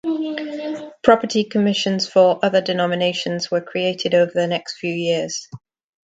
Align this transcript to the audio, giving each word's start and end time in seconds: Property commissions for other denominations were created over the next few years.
Property 1.03 1.43
commissions 1.43 2.09
for 2.09 2.39
other 2.43 2.59
denominations 2.59 3.51
were 3.51 3.61
created 3.61 4.15
over 4.15 4.31
the 4.33 4.47
next 4.47 4.79
few 4.79 4.91
years. 4.91 5.47